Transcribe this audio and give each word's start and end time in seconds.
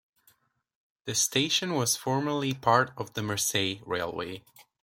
The 1.05 1.13
station 1.13 1.75
was 1.75 1.95
formerly 1.95 2.55
part 2.55 2.89
of 2.97 3.13
the 3.13 3.21
Mersey 3.21 3.83
Railway. 3.85 4.43